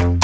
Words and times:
नमस्ते। 0.00 0.14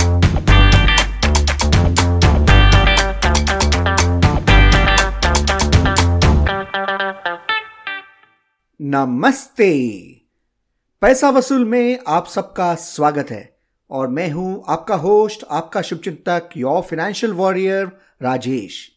पैसा 11.01 11.31
वसूल 11.31 11.65
में 11.65 11.99
आप 12.09 12.27
सबका 12.27 12.75
स्वागत 12.75 13.31
है 13.31 13.59
और 13.91 14.09
मैं 14.09 14.31
हूँ 14.31 14.65
आपका 14.69 14.95
होस्ट, 14.95 15.45
आपका 15.51 15.83
शुभचिंतक 15.83 16.51
your 16.57 16.83
financial 16.83 17.33
warrior 17.33 17.93
Rajesh. 18.23 18.93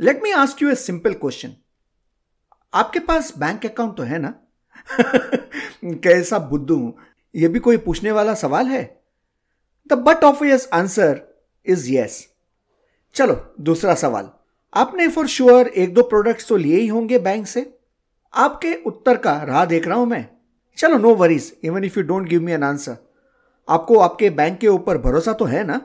Let 0.00 0.22
me 0.22 0.30
ask 0.30 0.62
you 0.62 0.70
a 0.70 0.74
simple 0.74 1.12
question 1.12 1.52
आपके 2.74 2.98
पास 2.98 3.38
बैंक 3.38 3.66
अकाउंट 3.66 3.96
तो 3.96 4.02
है 4.02 4.18
ना? 4.18 4.34
कैसा 5.84 6.38
बुद्धू 6.38 6.98
यह 7.34 7.48
भी 7.48 7.58
कोई 7.58 7.76
पूछने 7.76 8.12
वाला 8.12 8.34
सवाल 8.34 8.66
है? 8.66 9.01
The 9.90 9.92
but 9.98 10.24
of 10.24 10.44
yes 10.44 10.68
answer 10.72 11.20
is 11.66 11.90
yes 11.92 12.26
चलो, 13.14 13.34
दूसरा 13.60 13.94
सवाल। 13.94 14.30
आपने 14.74 15.08
फॉर 15.08 15.26
श्योर 15.26 15.66
एक 15.66 15.94
दो 15.94 16.02
प्रोडक्ट्स 16.02 16.48
तो 16.48 16.56
लिए 16.56 16.76
ही 16.76 16.86
होंगे 16.86 17.18
बैंक 17.18 17.46
से? 17.46 17.78
आपके 18.34 18.74
उत्तर 18.86 19.16
का 19.16 19.32
राह 19.42 19.64
देख 19.64 19.86
रहा 19.86 19.98
हूँ 19.98 20.06
मैं। 20.06 20.26
चलो 20.78 20.98
no 20.98 21.14
worries 21.14 21.52
even 21.64 21.84
if 21.84 21.98
you 21.98 22.04
don't 22.04 22.28
give 22.28 22.42
me 22.42 22.52
an 22.52 22.62
answer 22.62 22.96
आपको 23.68 23.98
आपके 23.98 24.30
बैंक 24.30 24.58
के 24.58 24.68
ऊपर 24.68 24.98
भरोसा 24.98 25.32
तो 25.32 25.44
है 25.44 25.64
ना? 25.64 25.80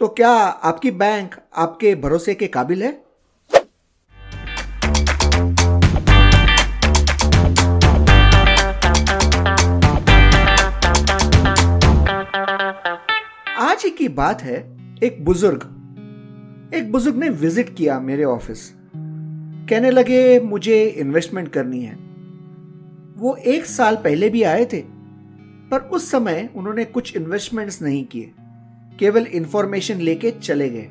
तो 0.00 0.08
क्या 0.08 0.30
आपकी 0.30 0.90
बैंक 0.90 1.34
आपके 1.54 1.94
भरोसे 1.94 2.34
के 2.34 2.46
काबिल 2.46 2.82
है? 2.82 2.92
ही 13.84 13.90
की 13.90 14.08
बात 14.08 14.42
है 14.42 14.76
एक 15.02 15.24
बुज़ुर्ग। 15.24 15.62
एक 16.74 16.92
बुज़ुर्ग 16.92 17.16
ने 17.16 17.28
विज़िट 17.28 17.74
किया 17.76 18.00
मेरे 18.00 18.24
ऑफ़िस। 18.24 18.72
कहने 19.68 19.90
लगे 19.90 20.40
मुझे 20.40 20.84
इन्वेस्टमेंट 20.84 21.48
करनी 21.48 21.82
है। 21.82 21.94
वो 23.16 23.34
एक 23.36 23.64
साल 23.64 23.96
पहले 23.96 24.28
भी 24.28 24.42
आए 24.42 24.64
थे 24.64 24.82
पर 25.70 25.78
उस 25.78 26.10
समय 26.10 26.50
उन्होंने 26.56 26.84
कुछ 26.84 27.16
इन्वेस्टमेंट्स 27.16 27.82
नहीं 27.82 28.04
किए। 28.04 28.32
केवल 28.98 29.22
इंफॉर्मेशन 29.22 30.00
लेके 30.00 30.30
चले 30.30 30.70
गए। 30.70 30.88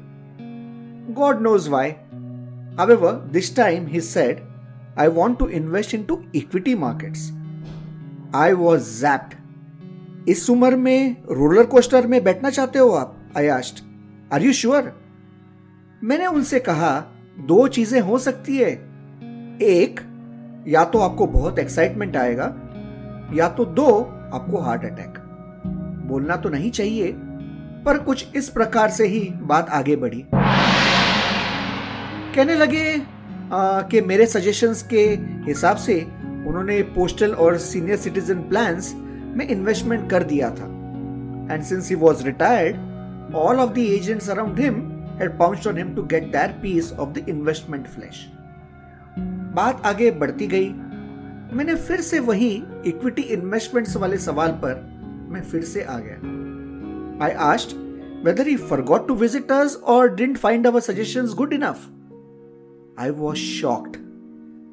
God 1.13 1.41
knows 1.41 1.69
why 1.69 1.93
However, 2.71 3.09
this 3.31 3.49
time 3.55 3.87
he 3.87 3.99
said, 3.99 4.37
I 4.97 5.07
want 5.07 5.37
to 5.39 5.47
invest 5.59 5.93
into 5.93 6.15
equity 6.35 6.75
markets. 6.83 7.23
I 8.33 8.53
was 8.53 9.03
zapped. 9.03 9.40
इस 10.27 10.49
उम्र 10.49 10.75
में 10.75 11.23
रोलर 11.31 11.65
कोस्टर 11.65 12.07
में 12.07 12.23
बैठना 12.23 12.49
चाहते 12.49 12.79
हो 12.79 12.89
आप? 12.89 13.17
आस्ट 13.37 13.83
आर 14.33 14.43
यू 14.43 14.53
श्योर 14.53 14.91
मैंने 16.03 16.25
उनसे 16.25 16.59
कहा, 16.59 16.99
दो 17.39 17.67
चीज़ें 17.67 17.99
हो 18.01 18.17
सकती 18.17 18.57
है। 18.57 18.69
एक, 19.61 19.99
या 20.67 20.83
तो 20.83 20.99
आपको 20.99 21.25
बहुत 21.27 21.59
एक्साइटमेंट 21.59 22.17
आएगा, 22.17 22.45
या 23.33 23.47
तो 23.49 23.65
दो, 23.65 23.87
आपको 24.33 24.57
हार्ट 24.57 24.85
अटैक 24.85 25.17
बोलना 26.07 26.35
तो 26.35 26.49
नहीं 26.49 26.71
चाहिए, 26.71 27.11
पर 27.85 27.97
कुछ 27.97 28.35
इस 28.35 28.49
प्रकार 28.49 28.89
से 28.89 29.07
ही 29.07 29.19
बात 29.43 29.69
आगे 29.69 29.95
बढ़ी। 29.95 30.25
कहने 32.35 32.55
लगे 32.55 32.95
कि 33.53 34.01
मेरे 34.01 34.25
सजेशंस 34.25 34.81
के 34.83 35.03
हिसाब 35.47 35.77
से 35.77 36.01
उन्होंने 36.47 36.81
पोस्टल 36.95 37.33
और 37.33 37.57
सीनियर 37.57 37.97
सिटीजन 37.97 38.41
प्लान्स 38.49 38.93
में 39.37 39.47
इन्वेस्टमेंट 39.47 40.09
कर 40.09 40.23
दिया 40.23 40.49
था। 40.49 40.65
And 41.51 41.63
since 41.63 41.89
he 41.89 41.95
was 41.95 42.23
retired 42.25 43.35
all 43.35 43.59
of 43.59 43.73
the 43.73 43.77
agents 43.77 44.29
around 44.29 44.59
him 44.59 44.81
had 45.19 45.37
pounced 45.39 45.67
on 45.67 45.77
him 45.77 45.93
to 45.95 46.03
get 46.03 46.31
that 46.31 46.61
piece 46.61 46.91
of 46.93 47.09
the 47.09 47.25
investment 47.29 47.87
flash 47.87 48.25
बात 49.55 49.81
आगे 49.85 50.11
बढ़ती 50.11 50.47
गई। 50.47 50.69
मैंने 51.57 51.75
फिर 51.77 52.01
से 52.01 52.19
वही 52.19 52.51
इक्विटी 52.87 53.21
इन्वेस्टमेंट्स 53.33 53.95
वाले 53.97 54.17
सवाल 54.17 54.51
पर 54.63 54.75
मैं 55.29 55.41
फिर 55.43 55.63
से 55.63 55.83
आ 55.83 55.97
गया। 55.99 57.25
I 57.25 57.31
asked 57.45 57.75
whether 58.25 58.47
he 58.47 58.55
forgot 58.57 59.07
to 59.07 59.15
visit 59.15 59.51
us 59.51 59.75
और 59.85 60.15
didn't 60.15 60.37
find 60.37 60.67
our 60.67 60.81
suggestions 60.81 61.33
good 61.33 61.53
enough 61.53 61.87
I 62.99 63.09
was 63.15 63.35
shocked 63.37 63.97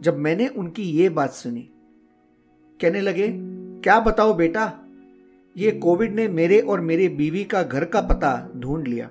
जब 0.03 0.19
मैंने 0.19 0.47
उनकी 0.49 0.83
ये 0.83 1.09
बात 1.09 1.33
सुनी। 1.33 1.69
कहने 2.81 3.01
लगे 3.01 3.29
क्या 3.85 4.01
बताओ 4.01 4.35
बेटा? 4.35 4.73
ये 5.57 5.71
कोविड 5.71 6.15
ने 6.15 6.29
मेरे 6.29 6.61
और 6.61 6.81
मेरे 6.81 7.09
बीवी 7.09 7.45
का 7.45 7.63
घर 7.63 7.85
का 7.85 8.01
पता 8.01 8.51
ढूंढ 8.57 8.89
लिया 8.89 9.11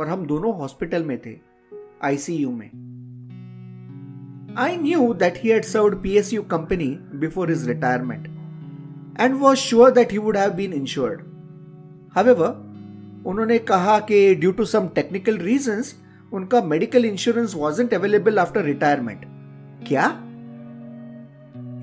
और 0.00 0.08
हम 0.08 0.26
दोनों 0.26 0.54
हॉस्पिटल 0.54 1.04
में 1.04 1.18
थे, 1.26 1.38
आईसीयू 2.04 2.50
में। 2.50 2.66
I 4.58 4.76
knew 4.76 5.14
that 5.14 5.34
he 5.36 5.50
had 5.50 5.64
served 5.64 6.02
PSU 6.02 6.42
company 6.42 6.98
before 7.14 7.50
his 7.50 7.68
retirement 7.68 8.28
and 9.20 9.34
was 9.34 9.58
sure 9.58 9.90
that 9.90 10.12
he 10.12 10.18
would 10.18 10.36
have 10.36 10.50
been 10.50 10.72
insured 10.72 11.20
however 12.12 12.70
उन्होंने 13.26 13.58
कहा 13.58 13.98
कि 13.98 14.34
due 14.34 14.52
to 14.52 14.64
some 14.64 14.88
technical 14.88 15.38
reasons 15.38 15.94
उनका 16.32 16.62
medical 16.62 17.04
insurance 17.04 17.54
wasn't 17.56 17.94
available 17.94 18.38
after 18.38 18.62
retirement 18.62 19.20
क्या? 19.88 20.26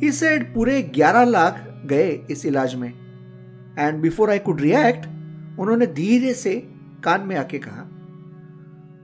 he 0.02 0.12
said 0.12 0.54
पूरे 0.54 0.92
11 0.96 1.24
लाख 1.24 1.67
गए 1.86 2.10
इस 2.32 2.46
इलाज 2.46 2.76
में। 2.76 2.90
And 3.80 4.02
before 4.02 4.30
I 4.30 4.40
could 4.40 4.62
react 4.62 5.06
उन्होंने 5.60 5.86
धीरे 5.88 6.34
से 6.34 6.56
कान 7.04 7.22
में 7.22 7.36
आके 7.36 7.60
कहा, 7.60 7.88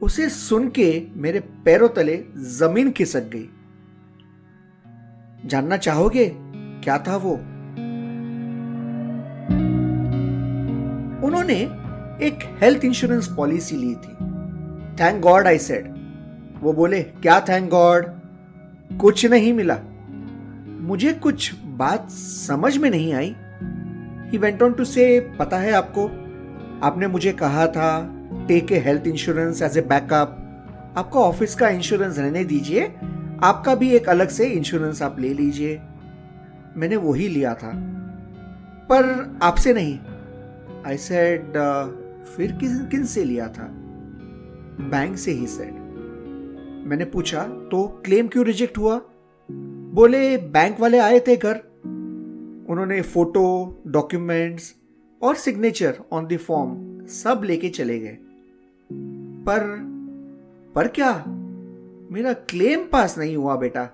उसे 0.02 0.30
सुन 0.30 0.68
के 0.70 1.08
मेरे 1.16 1.40
पैरों 1.66 1.90
तले 1.90 2.24
ज़मीन 2.38 2.92
खिसक 2.92 3.30
गई। 3.34 3.50
जानना 5.46 5.78
चाहोगे 5.78 6.26
क्या 6.84 6.98
था 6.98 7.16
वो? 7.18 7.34
उन्होंने 11.28 11.56
एक 12.26 12.40
हेल्थ 12.62 12.86
इंश्योरेंस 12.86 13.28
पॉलिसी 13.28 13.76
ली 13.76 13.94
थी। 13.96 14.14
थैंक 15.00 15.22
गॉड 15.22 15.48
आई 15.48 15.58
सेड 15.58 15.88
वो 16.62 16.74
बोले, 16.74 17.02
क्या 17.04 17.40
थैंक 17.40 17.70
गॉड 17.70 18.06
कुछ 19.00 19.26
नहीं 19.26 19.54
मिला। 19.54 19.76
मुझे 20.84 21.14
कुछ 21.14 21.54
बात 21.56 22.10
समझ 22.12 22.78
में 22.78 22.90
नहीं 22.90 23.14
आई। 23.14 23.36
He 24.32 24.38
went 24.38 24.64
on 24.64 24.74
to 24.74 24.86
say 24.86 25.20
पता 25.40 25.58
है 25.58 25.72
आपको, 25.72 26.08
आपने 26.86 27.08
मुझे 27.08 27.32
कहा 27.32 27.68
था 27.68 27.90
take 28.48 28.72
a 28.72 28.80
health 28.80 29.08
insurance 29.08 29.62
as 29.62 29.78
a 29.78 29.82
backup 29.82 30.40
आपका 30.98 31.20
ऑफ़िस 31.20 31.56
का 31.56 31.70
इंश्योरेंस 31.70 32.20
रहने 32.20 32.44
दीजिए, 32.44 32.88
आपका 33.44 33.76
भी 33.76 33.90
एक 33.90 34.10
अलग 34.10 34.30
से 34.30 34.46
इंश्योरेंस 34.46 35.02
आप 35.02 35.20
ले 35.20 35.34
लीजिए। 35.34 35.82
मैंने 36.78 36.96
वही 36.96 37.28
लिया 37.28 37.54
था। 37.54 37.72
पर 38.90 39.40
आपसे 39.44 39.74
नहीं। 39.74 40.00
आई 40.88 40.98
सेड 40.98 41.58
फिर 42.36 42.52
किस 42.52 42.80
किन 42.82 43.06
से 43.06 43.24
लिया 43.24 43.48
था? 43.48 43.70
बैंक 44.82 45.18
से 45.18 45.32
ही 45.32 45.48
सेड 45.48 45.74
मैंने 46.88 47.06
पूछा 47.06 47.44
तो 47.72 48.02
क्लेम 48.06 48.28
क्यों 48.28 48.46
रिजेक्ट 48.46 48.78
हुआ? 48.78 49.02
बोले, 49.94 50.38
बैंक 50.38 50.80
वाले 50.80 50.98
आए 50.98 51.20
थे 51.20 51.36
घर. 51.36 51.56
उन्होंने 52.70 53.02
फ़ोटो, 53.02 53.82
डॉक्यूमेंट्स 53.88 54.76
और 55.22 55.36
सिग्नेचर 55.36 55.98
ऑन 56.12 56.28
द 56.28 56.38
फॉर्म 56.38 57.06
सब 57.06 57.42
लेके 57.46 57.70
चले 57.70 58.00
गए। 58.00 58.18
पर 59.46 59.94
पर 60.76 60.88
क्या? 60.88 61.24
मेरा 62.12 62.34
क्लेम 62.34 62.88
पास 62.92 63.18
नहीं 63.18 63.38
हुआ 63.38 63.56
बेटा। 63.56 63.90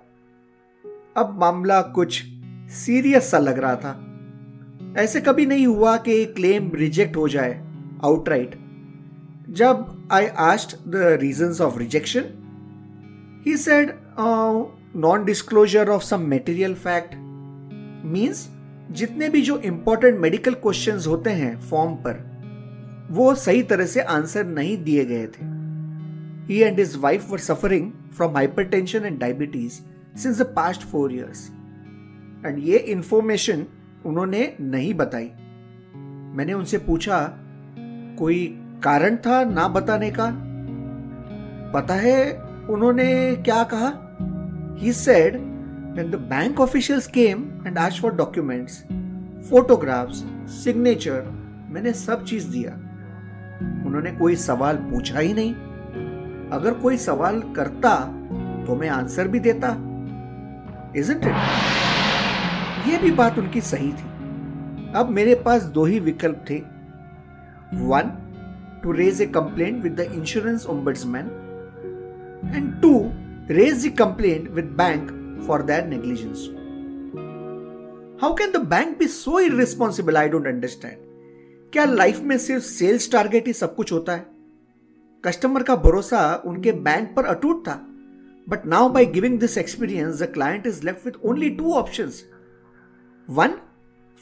अब 1.18 1.40
मामला 1.40 1.82
कुछ 1.82 2.24
सीरियस 2.70 3.32
सा 3.32 3.38
लग 3.38 3.60
रहा 3.60 3.76
था। 3.76 4.06
ऐसे 4.98 5.22
कभी 5.22 5.46
नहीं 5.46 5.68
हुआ 5.68 5.98
कि 5.98 6.26
क्लेम 6.26 6.72
रिजेक्ट 6.74 7.16
हो 7.16 7.28
जाए 7.28 7.68
आउटराइट 8.04 8.60
जब 9.50 10.08
I 10.12 10.28
asked 10.28 10.88
the 10.88 10.96
reason 10.96 11.64
of 11.64 11.78
rejection 11.78 12.24
he 13.46 13.58
said 13.58 13.90
non 14.96 15.26
disclosure 15.26 15.90
of 15.90 16.04
some 16.04 16.22
material 16.22 16.74
fact 16.76 17.12
means 18.06 18.48
जितने 18.92 19.30
भी 19.30 19.42
जो 19.42 19.58
इंपॉर्टेंट 19.58 20.20
मेडिकल 20.20 20.54
क्वेश्चंस 20.54 21.08
होते 21.08 21.30
हैं 21.30 21.60
फॉर्म 21.60 21.94
पर, 21.96 22.28
वो 23.12 23.36
सही 23.36 23.64
तरह 23.64 23.86
से 23.86 24.02
आंसर 24.02 24.46
नहीं 24.46 24.84
दिए 24.84 25.06
गए 25.06 25.28
थे। 25.28 25.46
He 26.54 26.62
and 26.62 26.80
his 26.80 26.96
wife 26.96 27.30
were 27.32 27.38
suffering 27.38 27.92
from 28.18 28.36
hypertension 28.36 29.06
and 29.06 29.20
diabetes 29.20 29.80
since 30.20 30.42
the 30.42 30.54
past 30.56 30.82
four 30.82 31.14
years 31.14 31.50
and 32.46 32.60
ये 32.60 32.78
इंफॉर्मेशन 32.78 33.66
उन्होंने 34.06 34.54
नहीं 34.62 34.94
बताई। 34.94 35.32
मैंने 36.36 36.54
उनसे 36.54 36.78
पूछा, 36.78 37.34
कोई 38.20 38.46
कारण 38.84 39.16
था 39.16 39.44
ना 39.44 39.68
बताने 39.68 40.12
का? 40.12 40.32
पता 41.74 41.94
है 41.94 42.32
उन्होंने 42.70 43.36
क्या 43.36 43.64
कहा? 43.64 44.06
He 44.78 44.94
said 44.94 45.38
when 45.90 46.10
the 46.12 46.20
bank 46.32 46.60
officials 46.60 47.08
came 47.08 47.40
and 47.66 47.78
asked 47.84 48.00
for 48.02 48.10
documents, 48.18 48.74
photographs, 49.50 50.20
signature, 50.58 51.22
मैंने 51.72 51.94
सब 51.94 52.24
चीज़ 52.26 52.48
दिया। 52.52 52.72
उन्होंने 53.88 54.12
कोई 54.12 54.36
सवाल 54.36 54.76
पूछा 54.76 55.20
ही 55.20 55.34
नहीं। 55.34 55.54
अगर 56.50 56.74
कोई 56.74 56.98
सवाल 56.98 57.42
करता 57.56 57.96
तो 58.66 58.76
मैं 58.76 58.90
आंसर 58.90 59.28
भी 59.28 59.40
देता। 59.40 59.68
इजंट 60.96 61.26
इट 61.26 62.88
ये 62.88 62.98
भी 62.98 63.12
बात 63.12 63.40
उनकी 63.40 63.62
सही 63.62 63.92
थी। 63.92 64.92
अब 64.96 65.10
मेरे 65.10 65.36
पास 65.36 65.64
दो 65.64 65.86
ही 65.86 66.00
विकल्प 66.00 66.46
थे। 66.50 66.58
One 67.74 68.12
to 68.84 68.92
raise 68.92 69.22
a 69.22 69.26
complaint 69.26 69.84
with 69.84 69.94
the 69.94 70.00
insurance 70.00 70.66
ombudsman 70.66 71.26
and 72.56 72.82
two 72.82 72.94
raise 73.52 73.88
the 73.88 73.98
complaint 73.98 74.50
with 74.50 74.66
bank 74.66 75.12
for 75.48 75.62
that 75.62 75.86
negligence 75.86 76.48
how 78.22 78.34
can 78.34 78.52
the 78.52 78.58
bank 78.58 78.98
be 79.00 79.08
so 79.08 79.40
irresponsible 79.40 80.18
I 80.18 80.30
don't 80.30 80.48
understand 80.48 80.98
क्या 81.74 81.86
लाइफ 81.86 82.20
में 82.20 82.38
सिर्फ़ 82.38 82.64
सेल्स 82.64 83.12
टारगेट 83.12 83.48
ही 83.48 83.54
सब 83.54 83.76
कुछ 83.76 83.92
होता 83.92 84.16
है? 84.16 84.26
Customer 85.26 85.64
का 85.64 85.76
भरोसा 85.76 86.44
उनके 86.46 86.72
बैंक 86.72 87.16
पर 87.16 87.26
अटूट 87.26 87.68
था. 87.68 87.86
But 88.50 88.66
now 88.66 88.90
by 88.90 89.06
giving 89.06 89.40
this 89.40 89.58
experience 89.58 90.22
the 90.22 90.26
client 90.26 90.68
is 90.68 90.86
left 90.86 91.06
with 91.06 91.26
only 91.26 91.50
two 91.50 91.74
option 91.74 92.12
one 93.30 93.58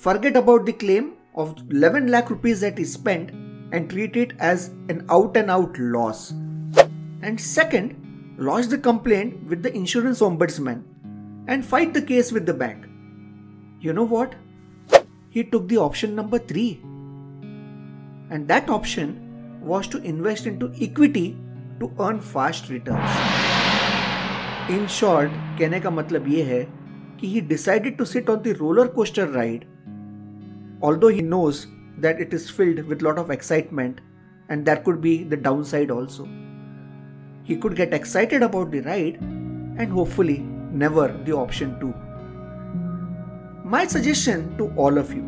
forget 0.04 0.38
about 0.38 0.70
the 0.70 0.74
claim 0.80 1.12
of 1.42 1.50
11 1.70 2.08
lakh 2.08 2.30
rupees 2.32 2.62
that 2.62 2.80
he 2.80 2.84
spent 2.84 3.32
and 3.72 3.90
treat 3.90 4.16
it 4.16 4.32
as 4.40 4.70
an 4.90 5.06
out 5.18 5.38
and 5.38 5.52
out 5.52 5.78
loss. 5.96 6.32
And 7.22 7.40
second, 7.40 8.07
lodge 8.37 8.69
the 8.69 8.79
complaint 8.79 9.43
with 9.49 9.63
the 9.63 9.75
insurance 9.75 10.21
ombudsman 10.21 10.83
and 11.49 11.65
fight 11.65 11.93
the 11.95 12.03
case 12.03 12.33
with 12.33 12.47
the 12.47 12.55
bank. 12.55 12.87
You 13.81 13.93
know 13.93 14.05
what? 14.05 14.35
He 15.31 15.45
took 15.45 15.69
the 15.69 15.79
option 15.79 16.15
number 16.15 16.39
3 16.39 16.81
and 18.31 18.49
that 18.49 18.69
option 18.69 19.61
was 19.61 19.87
to 19.89 20.03
invest 20.03 20.47
into 20.47 20.73
equity 20.81 21.37
to 21.81 21.93
earn 22.01 22.21
fast 22.21 22.69
returns. 22.69 23.11
In 24.71 24.87
short, 24.87 25.31
कहने 25.59 25.81
का 25.81 25.91
मतलब 25.91 26.29
ये 26.29 26.43
है 26.43 26.63
कि 27.21 27.33
he 27.33 27.41
decided 27.41 27.99
to 27.99 28.07
sit 28.07 28.29
on 28.29 28.43
the 28.43 28.53
roller 28.55 28.89
coaster 28.89 29.27
ride, 29.27 29.67
although 30.81 31.09
he 31.09 31.23
knows 31.23 31.67
that 31.99 32.21
it 32.21 32.33
is 32.33 32.49
filled 32.51 32.85
with 32.87 33.03
lot 33.03 33.19
of 33.19 33.31
excitement 33.31 34.01
and 34.49 34.65
there 34.65 34.77
could 34.77 35.01
be 35.01 35.25
the 35.25 35.37
downside 35.37 35.91
also. 35.91 36.29
He 37.48 37.56
could 37.56 37.78
get 37.78 37.94
excited 37.94 38.44
about 38.44 38.72
the 38.72 38.82
ride 38.82 39.22
and 39.22 39.90
hopefully 39.90 40.40
never 40.72 41.08
the 41.24 41.32
option 41.32 41.80
2. 41.80 41.94
My 43.64 43.88
suggestion 43.88 44.58
to 44.58 44.68
all 44.76 44.98
of 44.98 45.14
you 45.14 45.24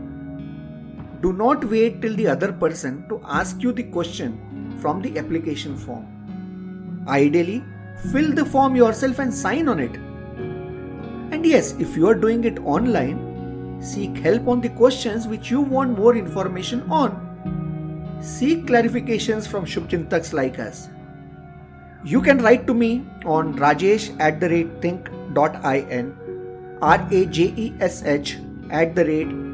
do 1.21 1.31
not 1.31 1.63
wait 1.63 2.01
till 2.01 2.17
the 2.17 2.27
other 2.27 2.51
person 2.51 3.07
to 3.07 3.21
ask 3.25 3.63
you 3.63 3.71
the 3.71 3.83
question 3.83 4.75
from 4.81 5.01
the 5.01 5.17
application 5.17 5.77
form. 5.77 7.05
Ideally, 7.07 7.63
fill 8.11 8.33
the 8.33 8.45
form 8.45 8.75
yourself 8.75 9.19
and 9.19 9.33
sign 9.33 9.69
on 9.69 9.79
it. 9.79 9.95
And 11.33 11.45
yes, 11.45 11.73
if 11.79 11.95
you 11.95 12.05
are 12.09 12.15
doing 12.15 12.43
it 12.43 12.59
online, 12.59 13.81
seek 13.81 14.17
help 14.17 14.45
on 14.49 14.59
the 14.59 14.69
questions 14.69 15.25
which 15.25 15.49
you 15.49 15.61
want 15.61 15.97
more 15.97 16.17
information 16.17 16.81
on. 16.91 18.17
Seek 18.21 18.65
clarifications 18.65 19.47
from 19.47 19.65
Shubchintaks 19.65 20.33
like 20.33 20.59
us. 20.59 20.89
You 22.05 22.21
can 22.21 22.37
write 22.37 22.65
to 22.67 22.73
me 22.73 23.01
on 23.25 23.53
rajesh 23.59 24.03
at 24.17 24.39
the 24.39 24.49
rate 24.49 24.69
think.in, 24.81 26.11
R 26.81 26.99
A 27.11 27.25
J 27.25 27.47
E 27.57 27.73
S 27.81 27.97
H 28.05 28.31
at 28.71 28.95
the 28.95 29.05
rate 29.05 29.49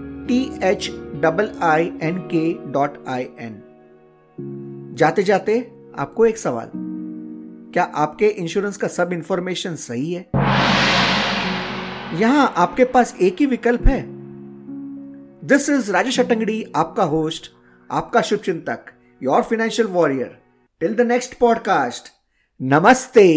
H 0.64 0.90
double 1.22 1.60
I 1.62 1.92
N 2.02 2.18
K 2.18 2.72
dot 2.72 3.06
I 3.08 3.24
N 3.24 3.62
जाते 4.98 5.24
जाते 5.24 5.72
आपको 6.00 6.26
एक 6.26 6.38
सवाल। 6.38 6.72
क्या 7.74 7.84
आपके 7.84 8.28
insurance 8.28 8.78
का 8.78 8.88
सब 8.88 9.14
information 9.14 9.76
सही 9.76 10.14
है? 10.14 10.30
यहाँ 12.20 12.54
आपके 12.58 12.86
पास 12.86 13.16
एक 13.22 13.36
ही 13.40 13.46
विकल्प 13.46 13.88
है। 13.88 14.06
दिस 15.48 15.70
इज़ 15.70 15.92
राजेश 15.92 16.20
अटंगड़ी 16.20 16.66
आपका 16.76 17.04
होस्ट 17.04 17.52
आपका 17.92 18.22
शुभ 18.22 18.40
चिंतक 18.40 18.86
your 19.24 19.42
financial 19.42 19.88
warrior 19.88 20.38
till 20.80 20.94
the 20.94 21.02
next 21.02 21.40
podcast 21.40 22.15
नमस्ते। 22.62 23.28